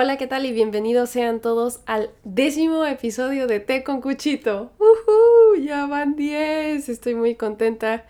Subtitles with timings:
[0.00, 0.46] Hola, ¿qué tal?
[0.46, 4.70] Y bienvenidos sean todos al décimo episodio de Té con Cuchito.
[4.78, 5.60] ¡Uhú!
[5.60, 6.88] Ya van 10.
[6.88, 8.06] Estoy muy contenta,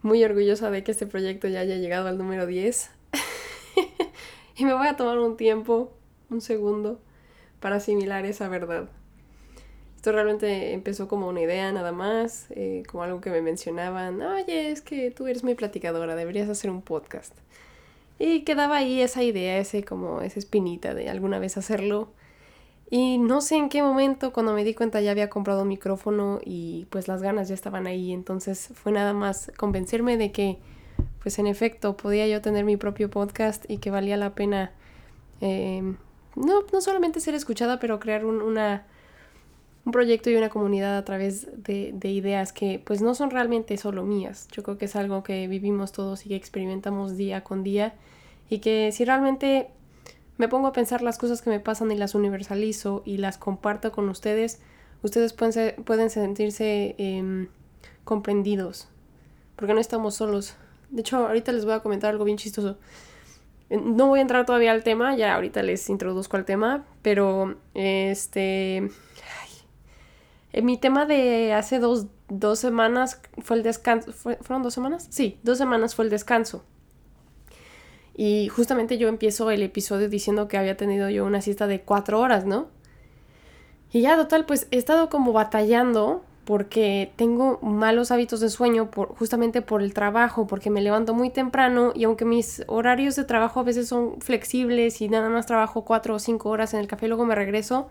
[0.00, 2.90] muy orgullosa de que este proyecto ya haya llegado al número 10.
[4.56, 5.92] y me voy a tomar un tiempo,
[6.30, 7.02] un segundo,
[7.60, 8.88] para asimilar esa verdad.
[9.94, 14.22] Esto realmente empezó como una idea nada más, eh, como algo que me mencionaban.
[14.22, 17.34] Oye, es que tú eres muy platicadora, deberías hacer un podcast.
[18.18, 22.08] Y quedaba ahí esa idea, ese como esa espinita de alguna vez hacerlo.
[22.88, 26.40] Y no sé en qué momento, cuando me di cuenta ya había comprado un micrófono
[26.44, 28.12] y pues las ganas ya estaban ahí.
[28.12, 30.58] Entonces fue nada más convencerme de que
[31.20, 34.72] pues en efecto podía yo tener mi propio podcast y que valía la pena
[35.40, 35.82] eh,
[36.36, 38.86] no, no solamente ser escuchada, pero crear un, una,
[39.86, 43.76] un proyecto y una comunidad a través de, de, ideas que pues no son realmente
[43.78, 44.48] solo mías.
[44.50, 47.94] Yo creo que es algo que vivimos todos y que experimentamos día con día
[48.50, 49.68] y que si realmente
[50.38, 53.92] me pongo a pensar las cosas que me pasan y las universalizo y las comparto
[53.92, 54.60] con ustedes,
[55.02, 57.46] ustedes pueden, pueden sentirse eh,
[58.04, 58.88] comprendidos
[59.54, 60.54] porque no estamos solos.
[60.90, 62.76] De hecho, ahorita les voy a comentar algo bien chistoso.
[63.70, 68.90] No voy a entrar todavía al tema, ya ahorita les introduzco al tema, pero este
[70.62, 72.08] mi tema de hace dos,
[72.58, 74.12] semanas fue el descanso.
[74.12, 75.06] ¿Fueron dos semanas?
[75.10, 76.64] Sí, dos semanas fue el descanso.
[78.14, 82.20] Y justamente yo empiezo el episodio diciendo que había tenido yo una siesta de cuatro
[82.20, 82.68] horas, ¿no?
[83.92, 88.88] Y ya, total, pues he estado como batallando porque tengo malos hábitos de sueño
[89.18, 93.60] justamente por el trabajo, porque me levanto muy temprano y aunque mis horarios de trabajo
[93.60, 97.06] a veces son flexibles y nada más trabajo cuatro o cinco horas en el café
[97.06, 97.88] y luego me regreso,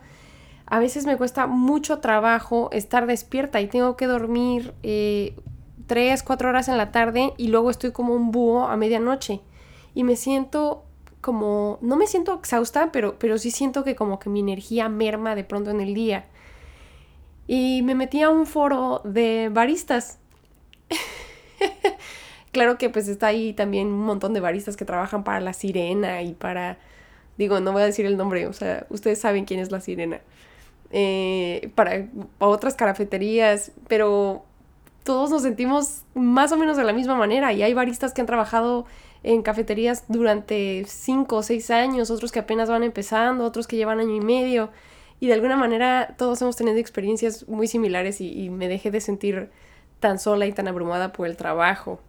[0.66, 5.36] a veces me cuesta mucho trabajo estar despierta y tengo que dormir eh,
[5.86, 9.40] 3, 4 horas en la tarde y luego estoy como un búho a medianoche.
[9.94, 10.84] Y me siento
[11.20, 15.34] como, no me siento exhausta, pero, pero sí siento que como que mi energía merma
[15.34, 16.26] de pronto en el día.
[17.46, 20.18] Y me metí a un foro de baristas.
[22.52, 26.22] claro que pues está ahí también un montón de baristas que trabajan para la sirena
[26.22, 26.78] y para...
[27.38, 30.20] Digo, no voy a decir el nombre, o sea, ustedes saben quién es la sirena.
[30.90, 32.06] Eh, para,
[32.38, 34.44] otras cafeterías, pero
[35.04, 38.26] todos nos sentimos más o menos de la misma manera y hay baristas que han
[38.26, 38.86] trabajado
[39.22, 44.00] en cafeterías durante 5 o 6 años, otros que apenas van empezando, otros que llevan
[44.00, 44.70] año y medio
[45.18, 49.50] y de alguna manera todos hemos tenido experiencias muy similares y, me dejé de sentir
[50.00, 52.00] tan sola y tan abrumada por el trabajo.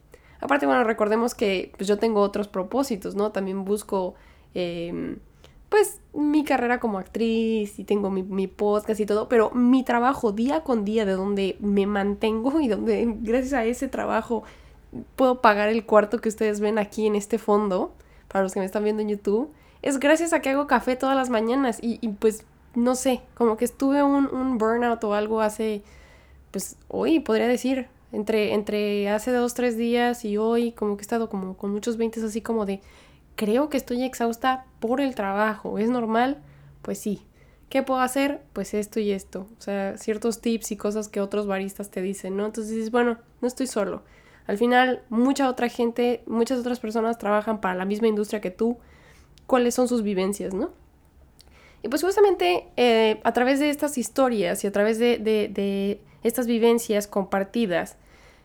[0.42, 3.32] Aparte, bueno, recordemos que pues, yo tengo otros propósitos, ¿no?
[3.32, 4.16] También busco
[4.54, 5.18] em,
[5.70, 10.64] pues mi carrera como actriz y tengo mi, podcast y todo, pero mi trabajo día
[10.64, 14.44] con día de donde me mantengo y donde gracias a ese trabajo
[15.16, 17.94] puedo pagar el cuarto que ustedes ven aquí en este fondo,
[18.28, 19.52] para los que me están viendo en YouTube,
[19.82, 21.80] es gracias a que hago café todas las mañanas.
[21.82, 25.84] Y, pues no sé, como que estuve un, un, burnout o algo hace,
[26.52, 31.04] pues hoy podría decir, entre, entre hace dos, tres días y hoy, como que he
[31.04, 32.82] estado como con muchos veintes así como de
[33.38, 35.80] creo que estoy exhausta por el trabajo.
[35.80, 36.42] ¿Es normal?
[36.82, 37.22] Pues sí.
[37.70, 38.42] ¿Qué puedo hacer?
[38.52, 39.48] Pues esto y esto.
[39.58, 42.46] O sea, ciertos tips y cosas que otros baristas te dicen, ¿no?
[42.46, 44.04] Entonces dices, bueno, no estoy solo.
[44.48, 48.78] Al final, mucha otra gente, muchas otras personas trabajan para la misma industria que tú.
[49.46, 50.72] ¿Cuáles son sus vivencias, no?
[51.84, 57.08] Y pues justamente eh, a través de estas historias y a través de, estas vivencias
[57.08, 57.98] compartidas,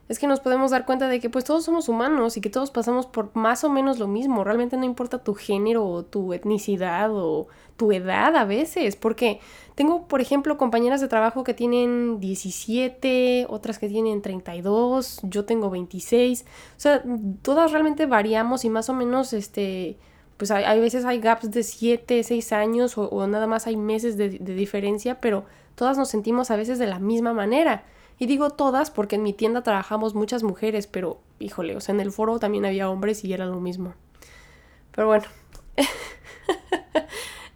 [0.09, 2.71] es que nos podemos dar cuenta de que pues todos somos humanos y que todos
[2.71, 4.45] pasamos por más o menos lo mismo.
[4.45, 7.47] Realmente no importa tu género o tu etnicidad o
[7.77, 9.41] tu edad a veces, porque
[9.75, 15.71] tengo, por ejemplo, compañeras de trabajo que tienen 17, otras que tienen 32, yo tengo
[15.71, 16.43] 26.
[16.43, 16.47] O
[16.77, 17.03] sea,
[17.43, 19.99] todas realmente variamos y más o menos, este,
[20.37, 24.29] pues hay, veces hay gaps de 7, 6 años o, nada más hay meses de
[24.29, 27.85] diferencia, pero todas nos sentimos a veces de la misma manera.
[28.23, 32.01] Y digo todas porque en mi tienda trabajamos muchas mujeres, pero híjole, o sea, en
[32.01, 33.95] el foro también había hombres y era lo mismo.
[34.95, 35.25] Pero bueno.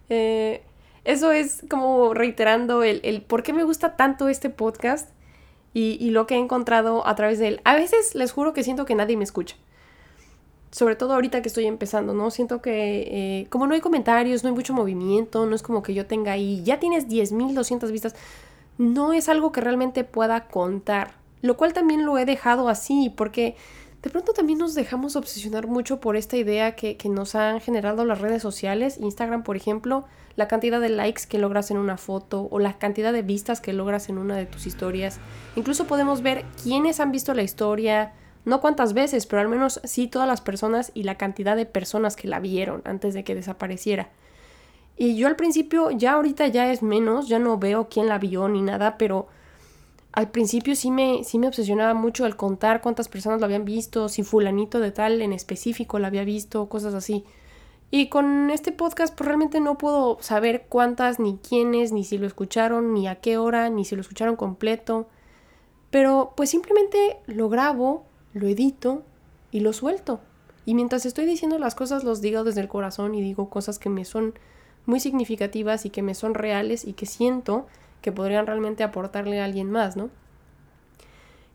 [0.08, 0.62] Eh,
[1.02, 5.10] eso es como reiterando el, por qué me gusta tanto este podcast
[5.74, 7.60] y, lo que he encontrado a través de él.
[7.64, 9.56] A veces les juro que siento que nadie me escucha.
[10.70, 12.30] Sobre todo ahorita que estoy empezando, ¿no?
[12.30, 15.92] Siento que eh, como no hay comentarios, no hay mucho movimiento, no es como que
[15.92, 18.14] yo tenga ahí, ya tienes 10.200 vistas
[18.78, 23.56] no es algo que realmente pueda contar, lo cual también lo he dejado así porque
[24.02, 28.20] de pronto también nos dejamos obsesionar mucho por esta idea que, nos han generado las
[28.20, 30.04] redes sociales, Instagram por ejemplo,
[30.36, 33.72] la cantidad de likes que logras en una foto o la cantidad de vistas que
[33.72, 35.18] logras en una de tus historias.
[35.56, 38.12] Incluso podemos ver quiénes han visto la historia,
[38.44, 42.14] no cuántas veces, pero al menos sí todas las personas y la cantidad de personas
[42.14, 44.10] que la vieron antes de que desapareciera.
[44.96, 48.48] Y yo al principio, ya ahorita ya es menos, ya no veo quién la vio
[48.48, 49.26] ni nada, pero
[50.12, 54.08] al principio sí me, sí me obsesionaba mucho el contar cuántas personas lo habían visto,
[54.08, 57.24] si fulanito de tal en específico la había visto, cosas así.
[57.90, 62.26] Y con este podcast pues realmente no puedo saber cuántas, ni quiénes, ni si lo
[62.26, 65.06] escucharon, ni a qué hora, ni si lo escucharon completo.
[65.90, 69.02] Pero pues simplemente lo grabo, lo edito
[69.52, 70.20] y lo suelto.
[70.64, 73.88] Y mientras estoy diciendo las cosas los digo desde el corazón y digo cosas que
[73.88, 74.34] me son
[74.86, 77.66] muy significativas y que me son reales y que siento
[78.00, 80.10] que podrían realmente aportarle a alguien más, ¿no?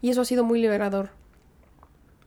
[0.02, 1.10] Y eso ha sido muy liberador.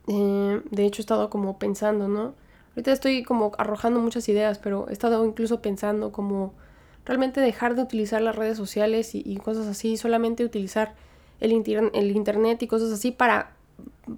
[0.07, 2.33] Eh, de hecho, he estado como pensando, ¿no?
[2.71, 6.53] Ahorita estoy como arrojando muchas ideas, pero he estado incluso pensando como
[7.05, 10.95] realmente dejar de utilizar las redes sociales y, cosas así, solamente utilizar
[11.39, 11.51] el,
[11.93, 13.51] el internet y cosas así para,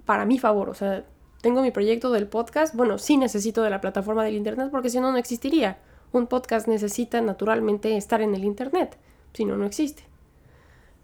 [0.04, 0.70] para mi favor.
[0.70, 1.04] O sea,
[1.40, 5.00] tengo mi proyecto del podcast, bueno, sí necesito de la plataforma del internet porque si
[5.00, 5.78] no, no existiría.
[6.12, 8.98] Un podcast necesita naturalmente estar en el internet
[9.32, 10.02] si no, no existe.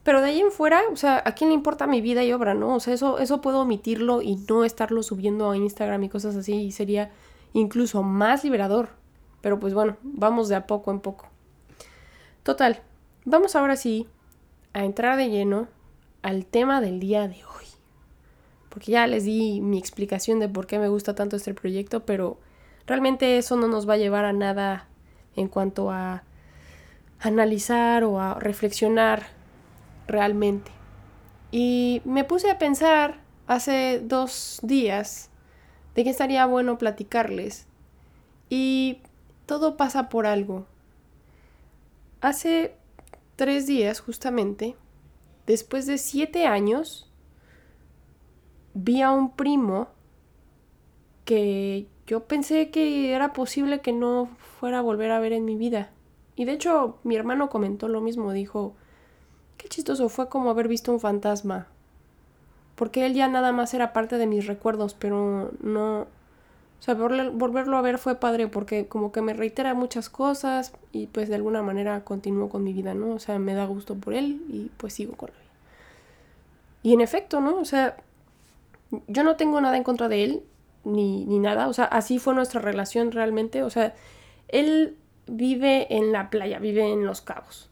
[0.03, 2.53] Pero de ahí en fuera, o sea, ¿a quién le importa mi vida y obra,
[2.53, 2.75] no?
[2.75, 6.55] O sea, eso, eso puedo omitirlo y no estarlo subiendo a Instagram y cosas así
[6.55, 7.11] y sería
[7.53, 8.91] incluso más liberador.
[9.41, 11.29] Pero pues bueno, vamos de a poco en poco.
[12.43, 12.83] Total,
[13.25, 14.07] vamos ahora sí
[14.75, 15.69] a entrar de lleno
[16.23, 17.65] al tema del día de hoy.
[18.69, 22.39] Porque ya les di mi explicación de por qué me gusta tanto este proyecto, pero
[22.87, 24.89] realmente eso no nos va a llevar a nada
[25.37, 26.23] en cuanto a
[27.21, 29.27] analizar o a reflexionar
[30.07, 30.71] realmente.
[31.51, 35.31] Y me puse a pensar hace dos días
[35.95, 37.67] de que estaría bueno platicarles.
[38.51, 39.01] Y
[39.47, 40.67] todo pasa por algo.
[42.21, 42.75] Hace
[43.37, 44.77] tres días, justamente,
[45.47, 47.11] después de siete años,
[48.75, 49.89] vi a un primo
[51.25, 54.29] que yo pensé que era posible que no
[54.61, 55.91] fuera a volver a ver en mi vida.
[56.37, 58.75] Y de hecho, mi hermano comentó lo mismo, dijo,
[59.57, 61.69] qué chistoso fue como haber visto un fantasma.
[62.75, 66.07] Porque él ya nada más era parte de mis recuerdos, pero no...
[66.81, 71.07] O sea, volverlo a ver fue padre porque como que me reitera muchas cosas y
[71.07, 73.15] pues de alguna manera continúo con mi vida, ¿no?
[73.15, 75.35] O sea, me da gusto por él y pues sigo con él.
[76.83, 77.57] Y en efecto, ¿no?
[77.57, 77.97] O sea,
[79.07, 80.43] yo no tengo nada en contra de él,
[80.85, 81.69] ni, ni nada.
[81.69, 83.63] O sea, así fue nuestra relación realmente.
[83.63, 83.95] O sea,
[84.49, 84.97] él
[85.27, 87.71] vive en la playa, vive en Los Cabos.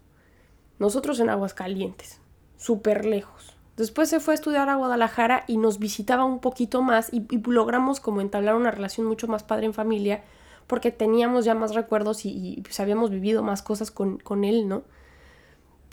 [0.79, 2.21] Nosotros en Aguascalientes,
[2.57, 3.57] súper lejos.
[3.77, 8.01] Después se fue a estudiar a Guadalajara y nos visitaba un poquito más y, logramos
[8.01, 10.23] como entablar una relación mucho más padre en familia
[10.67, 14.83] porque teníamos ya más recuerdos y, pues habíamos vivido más cosas con, él, ¿no?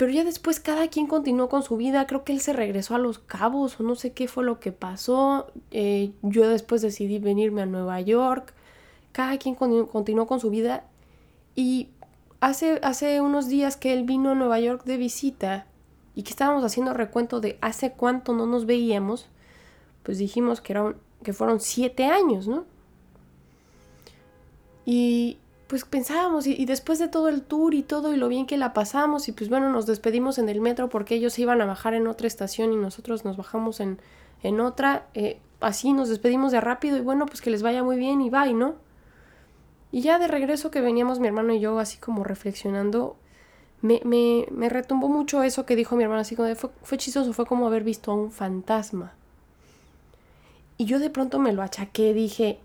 [0.00, 2.98] Pero ya después cada quien continuó con su vida, creo que él se regresó a
[2.98, 5.48] Los Cabos o no sé qué fue lo que pasó.
[5.72, 8.54] Eh, yo después decidí venirme a Nueva York,
[9.12, 10.84] cada quien continuó con su vida
[11.54, 11.88] y
[12.40, 15.66] hace, hace unos días que él vino a Nueva York de visita
[16.14, 19.26] y que estábamos haciendo recuento de hace cuánto no nos veíamos,
[20.02, 22.64] pues dijimos que, eran, que fueron siete años, ¿no?
[24.86, 25.36] Y
[25.70, 28.72] pues pensábamos, y, después de todo el tour y todo, y lo bien que la
[28.72, 31.94] pasamos, y pues bueno, nos despedimos en el metro porque ellos se iban a bajar
[31.94, 34.00] en otra estación y nosotros nos bajamos en,
[34.42, 37.98] en otra, eh, así nos despedimos de rápido y bueno, pues que les vaya muy
[37.98, 38.74] bien y bye, ¿no?
[39.92, 43.14] Y ya de regreso que veníamos mi hermano y yo así como reflexionando,
[43.80, 47.32] me, me, me retumbó mucho eso que dijo mi hermano, así como fue, fue chistoso,
[47.32, 49.12] fue como haber visto a un fantasma.
[50.78, 52.58] Y yo de pronto me lo achaqué, dije,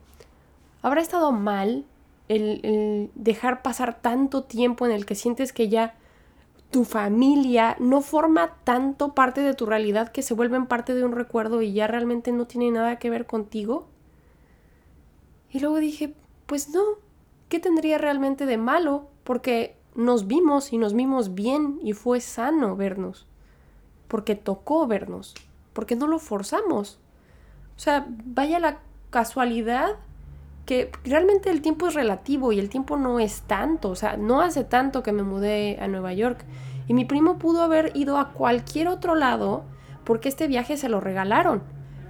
[0.81, 1.85] ¿habrá estado mal
[2.27, 5.95] el, el dejar pasar tanto tiempo en el que sientes que ya
[6.71, 11.13] tu familia no forma tanto parte de tu realidad que se vuelven parte de un
[11.13, 13.87] recuerdo y ya realmente no tiene nada que ver contigo?
[15.51, 16.13] Y luego dije,
[16.45, 16.81] pues no,
[17.47, 19.07] ¿qué tendría realmente de malo?
[19.23, 23.25] Porque nos vimos y nos vimos bien y fue sano vernos.
[24.09, 25.33] Porque tocó vernos.
[25.71, 26.99] Porque no lo forzamos.
[27.77, 28.79] O sea, vaya la
[29.11, 29.95] casualidad
[30.65, 33.89] que realmente el tiempo es relativo y el tiempo no es tanto.
[33.89, 36.43] O sea, no hace tanto que me mudé a Nueva York.
[36.87, 39.63] Y mi primo pudo haber ido a cualquier otro lado
[40.03, 41.63] porque este viaje se lo regalaron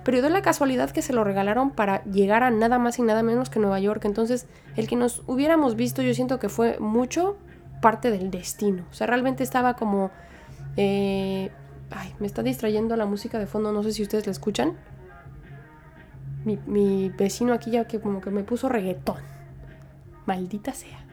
[0.05, 3.23] pero dio la casualidad que se lo regalaron para llegar a nada más y nada
[3.23, 4.05] menos que Nueva York.
[4.05, 4.45] Entonces,
[4.75, 7.37] el que nos hubiéramos visto, yo siento que fue mucho
[7.81, 8.85] parte del destino.
[8.91, 10.11] O sea, realmente estaba como...
[10.77, 11.49] Eh,
[11.89, 14.73] ay, me está distrayendo la música de fondo, no sé si ustedes la escuchan.
[16.45, 19.17] Mi, vecino aquí ya que como que me puso reggaetón.
[20.25, 21.03] Maldita sea.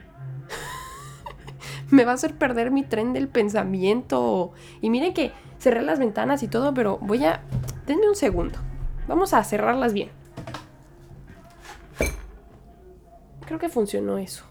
[1.89, 4.53] me va a hacer perder mi tren del pensamiento.
[4.79, 7.41] Y miren que cerré las ventanas y todo, pero voy a...
[7.87, 8.59] Denme un segundo.
[9.07, 10.09] Vamos a cerrarlas bien.
[13.45, 14.45] Creo que funcionó eso.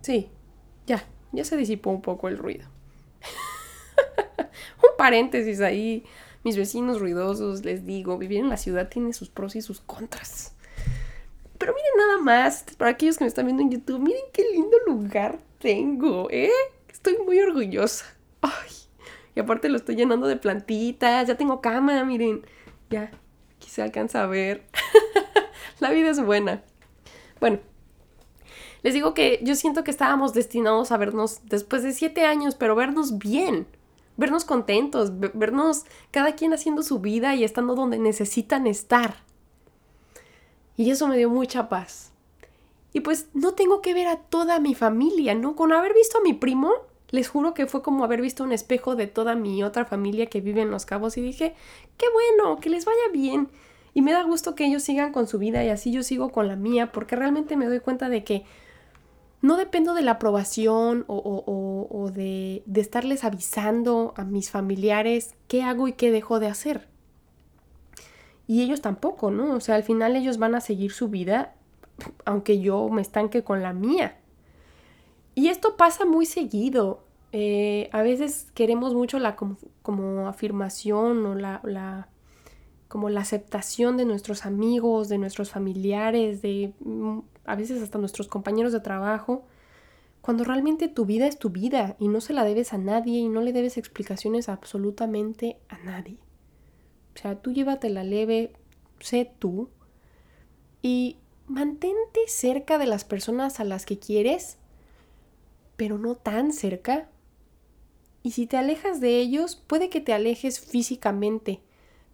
[0.00, 0.30] Sí.
[0.86, 2.66] ya, ya se disipó un poco el ruido.
[4.38, 6.04] un paréntesis ahí.
[6.44, 10.54] Mis vecinos ruidosos, les digo, vivir en la ciudad tiene sus pros y sus contras.
[11.58, 14.76] Pero miren nada más, para aquellos que me están viendo en YouTube, miren qué lindo
[14.86, 16.50] lugar tengo, ¿eh?
[16.88, 18.04] Estoy muy orgullosa.
[18.40, 18.70] Ay,
[19.34, 22.46] y aparte lo estoy llenando de plantitas, ya tengo cama, miren.
[22.90, 23.10] Ya,
[23.56, 24.64] aquí se alcanza a ver.
[25.80, 26.62] la vida es buena.
[27.40, 27.58] Bueno,
[28.82, 32.74] les digo que yo siento que estábamos destinados a vernos después de siete años, pero
[32.74, 33.66] vernos bien,
[34.18, 39.14] vernos contentos, vernos cada quien haciendo su vida y estando donde necesitan estar.
[40.76, 42.12] Y eso me dio mucha paz.
[42.92, 45.56] Y pues no tengo que ver a toda mi familia, ¿no?
[45.56, 46.72] Con haber visto a mi primo,
[47.10, 50.40] les juro que fue como haber visto un espejo de toda mi otra familia que
[50.40, 51.54] vive en Los Cabos y dije,
[51.96, 53.48] qué bueno, que les vaya bien.
[53.94, 56.48] Y me da gusto que ellos sigan con su vida y así yo sigo con
[56.48, 58.44] la mía, porque realmente me doy cuenta de que
[59.40, 65.92] no dependo de la aprobación o, de, estarles avisando a mis familiares qué hago y
[65.92, 66.88] qué dejo de hacer.
[68.46, 69.54] Y ellos tampoco, ¿no?
[69.54, 71.54] O sea, al final ellos van a seguir su vida,
[72.24, 74.18] aunque yo me estanque con la mía.
[75.34, 77.04] Y esto pasa muy seguido.
[77.30, 82.08] Eh, a veces queremos mucho la como, afirmación o la, la,
[82.88, 87.18] como la aceptación de nuestros amigos, de nuestros familiares, de mm,
[87.48, 89.46] a veces hasta nuestros compañeros de trabajo,
[90.20, 93.28] cuando realmente tu vida es tu vida y no se la debes a nadie y
[93.28, 96.18] no le debes explicaciones absolutamente a nadie.
[97.14, 98.52] O sea, tú llévatela leve,
[99.00, 99.70] sé tú
[100.82, 104.58] y mantente cerca de las personas a las que quieres,
[105.76, 107.08] pero no tan cerca.
[108.22, 111.62] Y si te alejas de ellos, puede que te alejes físicamente,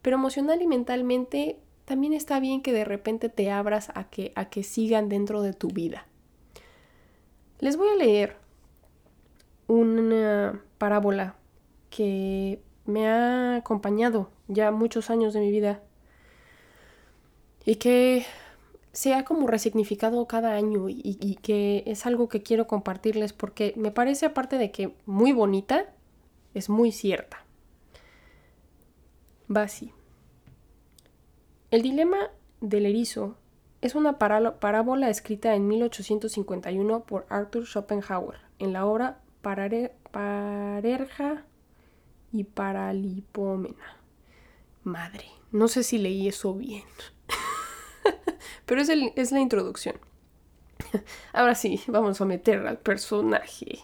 [0.00, 4.48] pero emocional y mentalmente también está bien que de repente te abras a que, a
[4.48, 6.06] que sigan dentro de tu vida.
[7.60, 8.36] Les voy a leer
[9.66, 11.36] una parábola
[11.90, 15.80] que me ha acompañado ya muchos años de mi vida
[17.64, 18.26] y que
[18.92, 23.90] se ha como resignificado cada año y, que es algo que quiero compartirles porque me
[23.90, 25.86] parece aparte de que muy bonita,
[26.54, 27.44] es muy cierta.
[29.54, 29.92] Va así.
[31.74, 33.36] El dilema del erizo
[33.80, 41.42] es una parábola escrita en 1851 por Arthur Schopenhauer en la obra Parerja
[42.30, 43.96] y Paralipómena.
[44.84, 46.84] Madre, no sé si leí eso bien.
[48.66, 49.96] Pero es, la introducción.
[51.32, 53.80] Ahora sí, vamos a meter al personaje.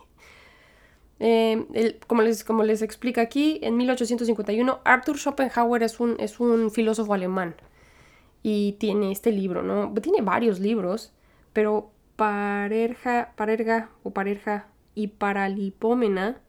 [1.18, 7.56] Eh, como, les, explica aquí, en 1851 Arthur Schopenhauer es un filósofo alemán
[8.42, 9.92] y tiene este libro, ¿no?
[9.94, 11.12] Tiene varios libros,
[11.52, 16.40] pero Parerja, Parerga o Parerja y Paralipómena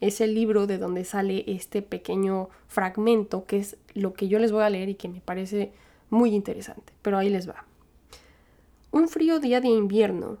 [0.00, 4.52] es el libro de donde sale este pequeño fragmento que es lo que yo les
[4.52, 5.72] voy a leer y que me parece
[6.10, 7.64] muy interesante, pero ahí les va.
[8.90, 10.38] Un frío día de invierno,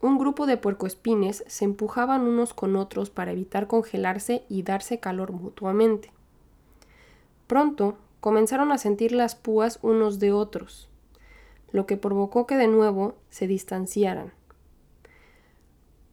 [0.00, 5.32] un grupo de puercoespines se empujaban unos con otros para evitar congelarse y darse calor
[5.32, 6.12] mutuamente.
[7.46, 10.88] Pronto comenzaron a sentir las púas unos de otros,
[11.70, 14.32] lo que provocó que de nuevo se distanciaran.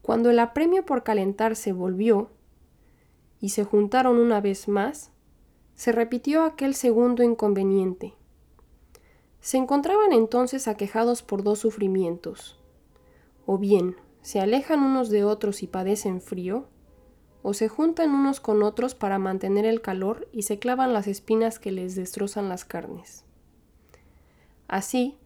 [0.03, 2.29] Cuando el apremio por calentarse volvió
[3.39, 5.09] y se juntaron una vez más,
[5.73, 8.13] se repitió aquel segundo inconveniente.
[9.41, 12.59] Se encontraban entonces aquejados por dos sufrimientos.
[13.47, 16.67] O bien se alejan unos de otros y padecen frío,
[17.43, 21.59] o se juntan unos con otros para mantener el calor y se clavan las espinas
[21.59, 23.25] que les destrozan las carnes.
[24.67, 25.17] Así,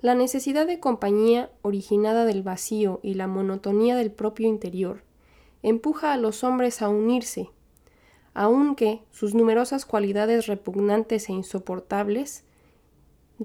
[0.00, 5.04] la necesidad de compañía originada del vacío y la monotonía del propio interior
[5.62, 7.50] empuja a los hombres a unirse,
[8.34, 12.44] aunque sus numerosas cualidades repugnantes e insoportables,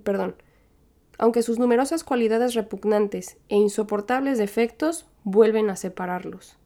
[0.03, 0.35] perdón,
[1.17, 6.57] aunque sus numerosas cualidades repugnantes e insoportables defectos vuelven a separarlos.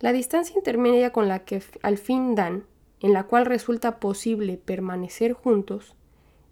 [0.00, 2.64] La distancia intermedia con la que al fin dan,
[3.00, 5.96] en la cual resulta posible permanecer juntos,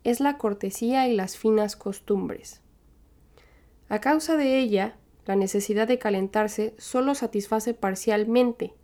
[0.03, 2.61] es la cortesía y las finas costumbres.
[3.88, 8.75] A causa de ella, la necesidad de calentarse solo satisface parcialmente,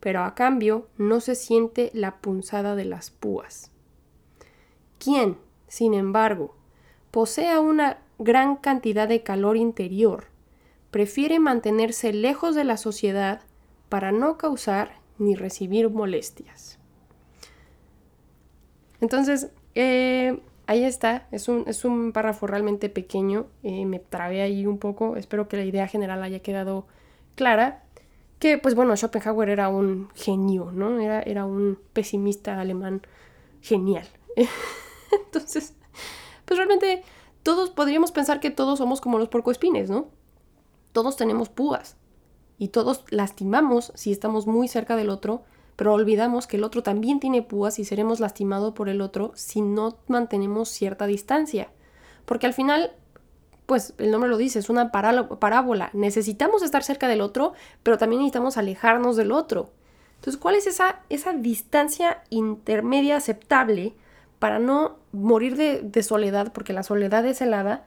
[0.00, 3.70] pero a cambio no se siente la punzada de las púas.
[4.98, 5.38] Quien,
[5.68, 6.54] sin embargo,
[7.10, 10.26] posea una gran cantidad de calor interior,
[10.90, 13.42] prefiere mantenerse lejos de la sociedad
[13.88, 16.78] para no causar ni recibir molestias.
[19.00, 24.66] Entonces, eh, ahí está, es un, es un, párrafo realmente pequeño, eh, me trabé ahí
[24.66, 26.86] un poco, espero que la idea general haya quedado
[27.34, 27.82] clara,
[28.38, 31.00] Que pues bueno, Schopenhauer era un genio, ¿no?
[31.00, 33.00] Era, era un pesimista alemán
[33.62, 34.06] genial.
[35.26, 35.74] Entonces,
[36.44, 37.02] pues realmente
[37.42, 40.08] todos podríamos pensar que todos somos como los porcoespines, ¿no?
[40.92, 41.96] Todos tenemos púas
[42.58, 45.42] y todos lastimamos si estamos muy cerca del otro,
[45.76, 49.60] pero olvidamos que el otro también tiene púas y seremos lastimados por el otro si
[49.60, 51.68] no mantenemos cierta distancia.
[52.24, 52.92] Porque al final,
[53.66, 55.90] pues el nombre lo dice, es una parábola.
[55.92, 59.70] Necesitamos estar cerca del otro, pero también necesitamos alejarnos del otro.
[60.16, 63.94] Entonces, ¿cuál es esa, esa distancia intermedia aceptable
[64.38, 67.84] para no morir de, de soledad, porque la soledad es helada,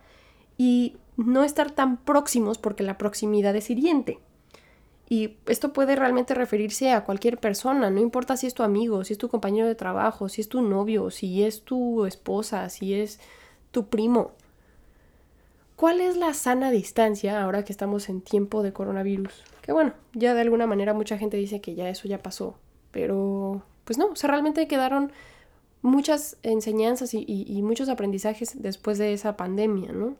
[0.57, 4.19] y no estar tan próximos porque la proximidad es hiriente?
[5.11, 9.13] Y esto puede realmente referirse a cualquier persona, no importa si es tu amigo, si
[9.13, 13.19] es tu compañero de trabajo, si es tu novio, si es tu esposa, si es
[13.71, 14.33] tu primo.
[15.75, 19.33] ¿Cuál es la sana distancia ahora que estamos en tiempo de coronavirus?
[19.63, 22.59] Que bueno, ya de alguna manera mucha gente dice que ya eso ya pasó,
[22.91, 25.11] pero pues no, o sea, realmente quedaron
[25.81, 30.15] muchas enseñanzas y, muchos aprendizajes después de esa pandemia, ¿no?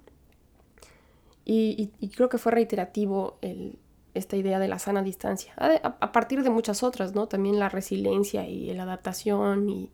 [1.46, 3.80] y creo que fue reiterativo el,
[4.20, 7.28] esta idea de la sana distancia, a, partir de muchas otras, ¿no?
[7.28, 9.90] También la resiliencia y la adaptación y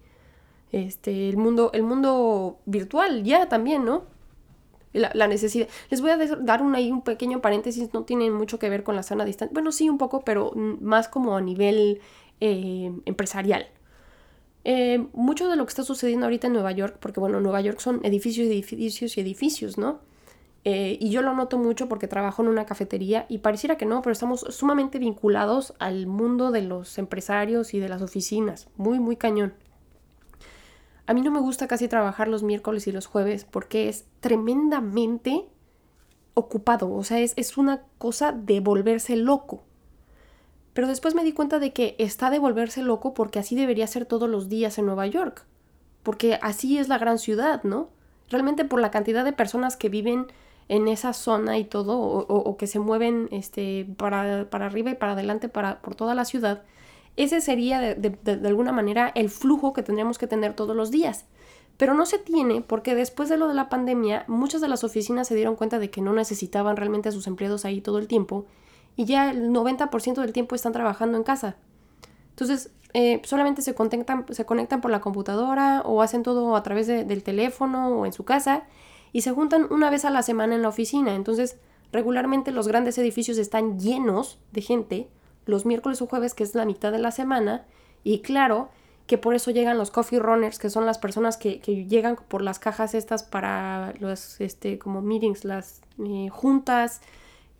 [0.71, 4.03] este, el, mundo, el mundo virtual ya también, ¿no?
[4.91, 5.67] La, necesidad.
[5.89, 8.95] Les voy a dar un, ahí un pequeño paréntesis, no tiene mucho que ver con
[8.95, 9.53] la sana distancia.
[9.53, 11.99] Bueno, sí, un poco, pero más como a nivel
[12.39, 13.67] eh, empresarial.
[14.63, 17.79] Eh, mucho de lo que está sucediendo ahorita en Nueva York, porque bueno, Nueva York
[17.79, 19.99] son edificios, edificios y edificios, ¿no?
[20.67, 24.01] Eh, y yo lo noto mucho porque trabajo en una cafetería y pareciera que no,
[24.01, 28.67] pero estamos sumamente vinculados al mundo de los empresarios y de las oficinas.
[28.75, 29.53] Muy, muy cañón.
[31.05, 35.45] A mí no me gusta casi trabajar los miércoles y los jueves porque es tremendamente
[36.33, 36.91] ocupado.
[36.91, 39.61] O sea, es, es una cosa de volverse loco.
[40.73, 44.05] Pero después me di cuenta de que está de volverse loco porque así debería ser
[44.07, 45.45] todos los días en Nueva York.
[46.01, 47.89] Porque así es la gran ciudad, ¿no?
[48.29, 50.25] Realmente por la cantidad de personas que viven
[50.67, 55.11] en esa zona y todo, o, que se mueven este, para, para, arriba y para
[55.13, 56.63] adelante para, por toda la ciudad,
[57.17, 61.25] ese sería de, de, alguna manera el flujo que tendríamos que tener todos los días.
[61.77, 65.27] Pero no se tiene porque después de lo de la pandemia, muchas de las oficinas
[65.27, 68.45] se dieron cuenta de que no necesitaban realmente a sus empleados ahí todo el tiempo
[68.95, 71.57] y ya el 90% del tiempo están trabajando en casa.
[72.29, 76.87] Entonces, eh, solamente se conectan, se conectan por la computadora o hacen todo a través
[76.87, 78.63] del teléfono o en su casa
[79.15, 81.15] y se juntan una vez a la semana en la oficina.
[81.15, 81.55] Entonces,
[81.93, 85.07] regularmente los grandes edificios están llenos de gente
[85.45, 87.65] los miércoles o jueves, que es la mitad de la semana,
[88.03, 88.67] y claro
[89.07, 92.59] que por eso llegan los coffee runners, que son las personas que, llegan por las
[92.59, 96.99] cajas estas para los, este, como meetings, las eh, juntas,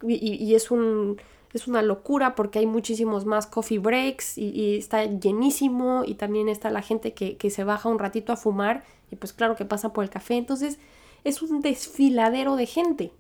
[0.06, 1.22] y, es un
[1.54, 6.70] es una locura porque hay muchísimos más coffee breaks y, está llenísimo y también está
[6.70, 9.94] la gente que, que, se baja un ratito a fumar y pues claro que pasa
[9.94, 10.36] por el café.
[10.36, 10.80] Entonces
[11.26, 13.12] es un desfiladero de gente.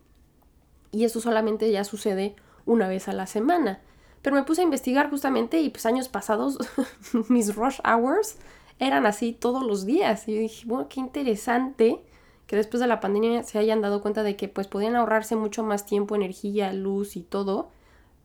[0.92, 3.82] Y eso solamente ya sucede una vez a la semana.
[4.22, 6.58] Pero me puse a investigar justamente y pues años pasados
[7.30, 8.38] mis rush hours
[8.80, 10.28] eran así todos los días.
[10.28, 12.02] Y yo dije, bueno, qué interesante
[12.48, 15.64] que después de la pandemia se hayan dado cuenta de que pues podían ahorrarse mucho
[15.64, 17.70] más tiempo, energía, luz y todo,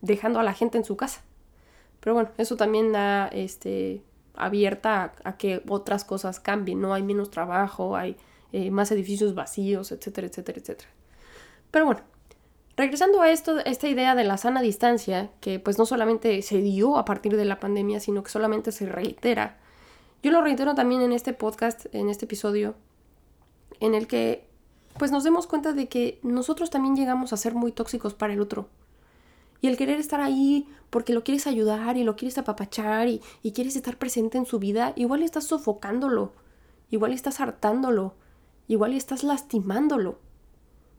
[0.02, 1.22] dejando a la gente en su casa.
[2.00, 4.02] Pero bueno, eso también da este
[4.34, 6.94] abierta a que otras cosas cambien, ¿no?
[6.94, 8.16] Hay menos trabajo, hay
[8.52, 10.90] eh, más edificios vacíos, etcétera, etcétera, etcétera.
[11.70, 12.00] Pero bueno,
[12.76, 16.96] regresando a esto, esta idea de la sana distancia, que pues no solamente se dio
[16.96, 19.58] a partir de la pandemia, sino que solamente se reitera.
[20.22, 22.74] Yo lo reitero también en este podcast, en este episodio,
[23.80, 24.44] en el que
[24.98, 28.40] pues nos demos cuenta de que nosotros también llegamos a ser muy tóxicos para el
[28.40, 28.68] otro.
[29.62, 33.52] Y el querer estar ahí porque lo quieres ayudar y lo quieres apapachar y, y
[33.52, 36.32] quieres estar presente en su vida, igual estás sofocándolo,
[36.90, 38.14] igual estás hartándolo,
[38.72, 40.18] igual estás lastimándolo.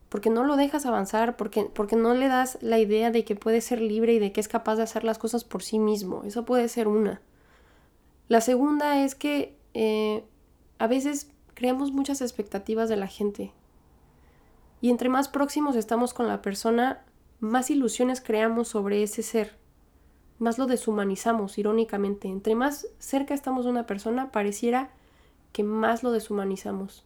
[0.10, 3.62] Porque no lo dejas avanzar, porque, porque no le das la idea de que puede
[3.62, 6.24] ser libre y de que es capaz de hacer las cosas por sí mismo.
[6.26, 7.22] Eso puede ser una.
[8.28, 10.26] La segunda es que eh,
[10.80, 13.54] a veces creamos muchas expectativas de la gente.
[14.82, 17.06] Y entre más próximos estamos con la persona,
[17.40, 19.56] más ilusiones creamos sobre ese ser.
[20.40, 22.28] Más lo deshumanizamos, irónicamente.
[22.28, 24.90] Entre más cerca estamos de una persona, pareciera
[25.54, 27.06] que más lo deshumanizamos.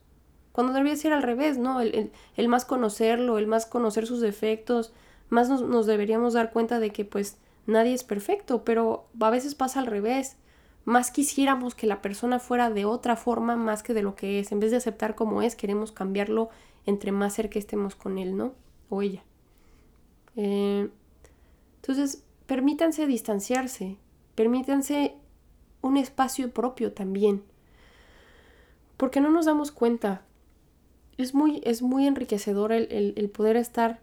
[0.55, 1.81] Cuando debería ser al revés, ¿no?
[1.81, 4.93] El, más conocerlo, el más conocer sus defectos,
[5.27, 7.37] más nos, deberíamos dar cuenta de que pues
[7.67, 10.37] nadie es perfecto, pero a veces pasa al revés.
[10.85, 14.53] Más quisiéramos que la persona fuera de otra forma más que de lo que es.
[14.53, 16.47] En vez de aceptar como es, queremos cambiarlo
[16.85, 18.53] entre más cerca estemos con él, ¿no?
[18.87, 19.25] O ella.
[20.37, 20.87] Eh,
[21.81, 23.97] entonces, permítanse distanciarse,
[24.35, 25.17] permítanse
[25.81, 27.43] un espacio propio también.
[28.95, 30.21] Porque no nos damos cuenta.
[31.17, 34.01] Es muy, es muy enriquecedor el, el poder estar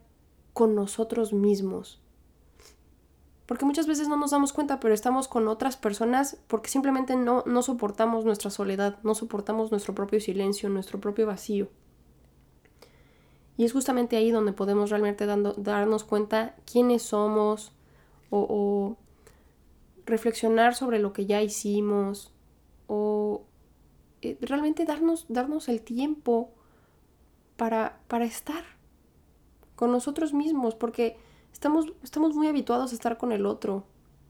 [0.53, 2.01] con nosotros mismos.
[3.47, 7.43] Porque muchas veces no nos damos cuenta, pero estamos con otras personas porque simplemente no,
[7.47, 11.69] no soportamos nuestra soledad, no soportamos nuestro propio silencio, nuestro propio vacío.
[13.57, 17.73] Y es justamente ahí donde podemos realmente dando, darnos cuenta quiénes somos
[18.31, 18.97] o,
[20.07, 22.33] reflexionar sobre lo que ya hicimos
[22.87, 23.43] o
[24.23, 26.51] eh, realmente darnos, darnos el tiempo
[27.57, 28.65] para, para estar
[29.75, 31.17] con nosotros mismos, porque
[31.53, 33.85] estamos, estamos muy habituados a estar con el otro,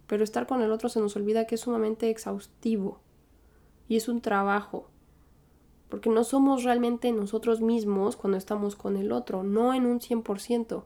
[0.07, 3.01] pero estar con el otro se nos olvida que es sumamente exhaustivo
[3.89, 4.89] y es un trabajo
[5.93, 10.85] porque no somos realmente nosotros mismos cuando estamos con el otro, no en un 100%.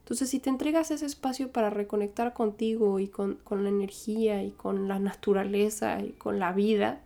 [0.00, 4.88] Entonces, si te entregas ese espacio para reconectar contigo y con, la energía y con
[4.88, 7.00] la naturaleza y con la vida,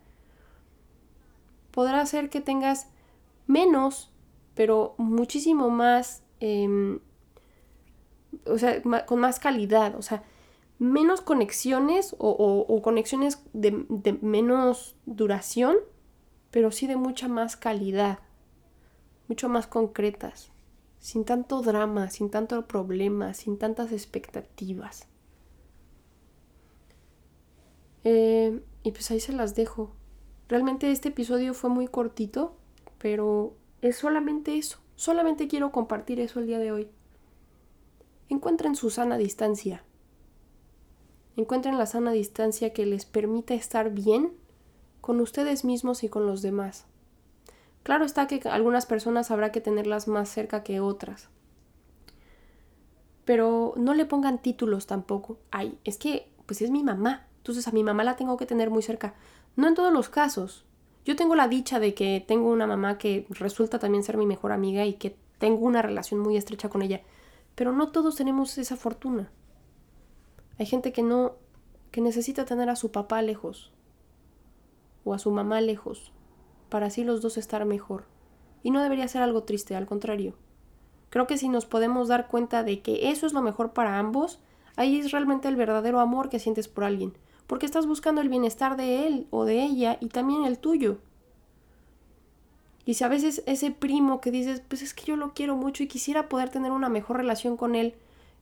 [1.70, 2.88] podrá hacer que tengas
[3.46, 4.10] menos,
[4.60, 7.00] pero muchísimo más, em,
[8.44, 10.22] o sea, con más calidad, o sea,
[10.78, 13.70] menos conexiones o, conexiones de,
[14.20, 15.76] menos duración,
[16.50, 18.18] pero sí de mucha más calidad,
[19.28, 20.52] mucho más concretas,
[20.98, 25.08] sin tanto drama, sin tanto problema, sin tantas expectativas.
[28.04, 29.96] Eh, y pues ahí se las dejo.
[30.48, 32.58] Realmente este episodio fue muy cortito,
[32.98, 34.78] pero es solamente eso.
[34.96, 36.88] Solamente quiero compartir eso el día de hoy.
[38.28, 39.82] Encuentren su sana distancia.
[41.36, 44.32] Encuentren la sana distancia que les permita estar bien
[45.00, 46.86] con ustedes mismos y con los demás.
[47.82, 51.28] Claro está que algunas personas habrá que tenerlas más cerca que otras.
[53.24, 55.38] Pero no le pongan títulos tampoco.
[55.50, 57.26] Ay, es que, pues es mi mamá.
[57.38, 59.14] Entonces a mi mamá la tengo que tener muy cerca.
[59.56, 60.66] No en todos los casos.
[61.04, 64.52] Yo tengo la dicha de que tengo una mamá que resulta también ser mi mejor
[64.52, 67.00] amiga y que tengo una relación muy estrecha con ella.
[67.54, 69.30] Pero no todos tenemos esa fortuna.
[70.58, 71.36] Hay gente que no,
[71.90, 73.72] que necesita tener a su papá lejos,
[75.04, 76.12] o a su mamá lejos,
[76.68, 78.04] para así los dos estar mejor.
[78.62, 80.34] Y no debería ser algo triste, al contrario.
[81.08, 84.38] Creo que si nos podemos dar cuenta de que eso es lo mejor para ambos,
[84.76, 87.14] ahí es realmente el verdadero amor que sientes por alguien,
[87.50, 90.98] porque estás buscando el bienestar de él o de ella y también el tuyo.
[92.84, 95.82] Y si a veces ese primo que dices, pues es que yo lo quiero mucho
[95.82, 97.96] y quisiera poder tener una mejor relación con él,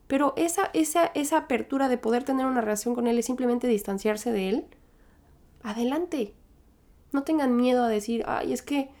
[0.05, 4.31] pero esa, esa, esa apertura de poder tener una relación con él es simplemente distanciarse
[4.31, 4.65] de él,
[5.63, 6.35] adelante.
[7.11, 8.91] No tengan miedo a decir, ay, es que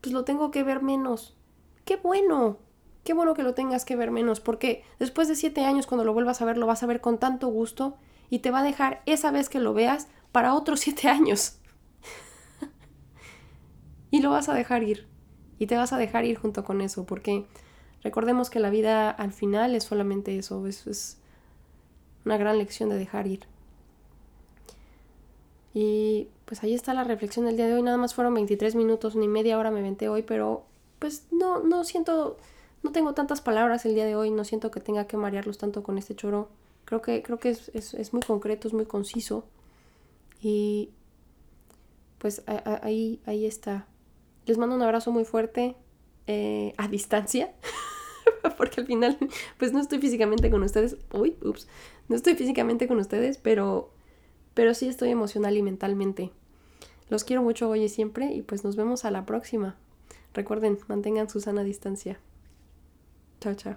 [0.00, 1.36] pues lo tengo que ver menos.
[1.84, 2.56] Qué bueno,
[3.04, 6.14] qué bueno que lo tengas que ver menos, porque después de siete años cuando lo
[6.14, 7.98] vuelvas a ver lo vas a ver con tanto gusto
[8.30, 11.58] y te va a dejar esa vez que lo veas para otros siete años.
[14.10, 15.06] y lo vas a dejar ir.
[15.58, 17.46] Y te vas a dejar ir junto con eso, porque
[18.02, 21.18] recordemos que la vida al final es solamente eso, es, es
[22.24, 23.46] una gran lección de dejar ir.
[25.72, 27.82] Y pues ahí está la reflexión del día de hoy.
[27.82, 30.64] Nada más fueron 23 minutos, ni media hora me venté hoy, pero
[30.98, 32.38] pues no, no siento,
[32.82, 35.82] no tengo tantas palabras el día de hoy, no siento que tenga que marearlos tanto
[35.82, 36.48] con este choro.
[36.86, 39.44] Creo que, creo que es, es, muy concreto, es muy conciso.
[40.40, 40.90] Y
[42.18, 43.86] pues ahí, ahí está.
[44.46, 45.76] Les mando un abrazo muy fuerte
[46.26, 47.52] eh, a distancia.
[48.56, 49.18] porque al final,
[49.58, 50.96] pues no estoy físicamente con ustedes.
[51.12, 51.68] Uy, ups.
[52.08, 53.90] No estoy físicamente con ustedes, pero
[54.56, 56.30] pero sí estoy emocional y mentalmente.
[57.10, 59.76] Los quiero mucho hoy y siempre y pues nos vemos a la próxima.
[60.32, 62.18] Recuerden, mantengan su sana distancia.
[63.38, 63.76] Chao, chao.